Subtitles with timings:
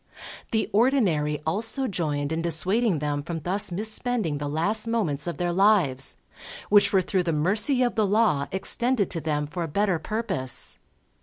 [0.49, 5.51] The Ordinary also joined in dissuading them from thus misspending the last moments of their
[5.51, 6.17] lives,
[6.69, 10.79] which were through the mercy of the Law extended to them for a better purpose.